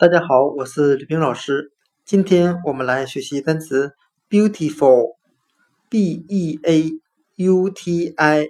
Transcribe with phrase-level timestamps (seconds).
[0.00, 1.72] 大家好，我是吕冰老师。
[2.06, 3.92] 今天我们来学习单词
[4.30, 6.90] beautiful，b e a
[7.36, 8.46] u t i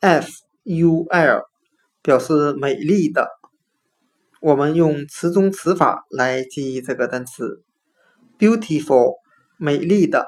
[0.00, 0.28] f
[0.62, 1.42] u l，
[2.00, 3.28] 表示美丽的。
[4.40, 7.62] 我们用词中词法来记忆这个单词
[8.38, 9.16] beautiful，
[9.58, 10.26] 美丽的。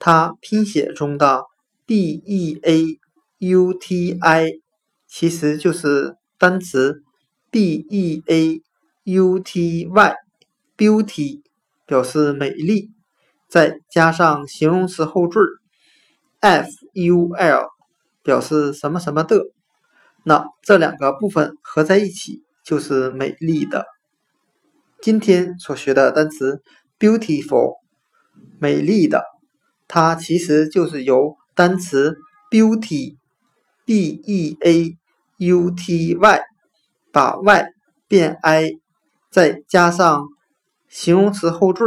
[0.00, 1.44] 它拼写中的
[1.86, 2.98] b e a
[3.38, 4.50] u t i
[5.06, 7.04] 其实就是单词
[7.52, 8.60] b e a。
[9.10, 10.14] U t y
[10.76, 11.40] beauty
[11.86, 12.90] 表示美丽，
[13.48, 15.40] 再加上形容词后缀
[16.40, 17.68] f u l
[18.22, 19.46] 表示什么什么的，
[20.24, 23.86] 那这两个部分合在一起就是美丽的。
[25.00, 26.62] 今天所学的单词
[26.98, 27.76] beautiful
[28.60, 29.24] 美丽的，
[29.86, 32.18] 它其实就是由单词
[32.50, 33.16] beauty
[33.86, 34.98] b e a
[35.38, 36.40] u t y
[37.10, 37.68] 把 y
[38.06, 38.78] 变 i。
[39.30, 40.26] 再加上
[40.88, 41.84] 形容词后缀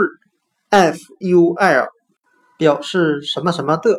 [0.70, 1.88] f u l，
[2.58, 3.98] 表示什么什么的，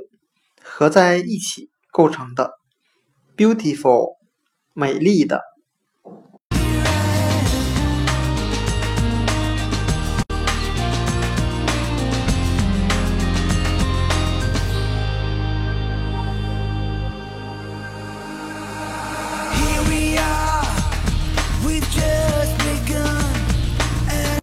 [0.62, 2.52] 合在一起构成的
[3.36, 4.16] beautiful，
[4.72, 5.51] 美丽的。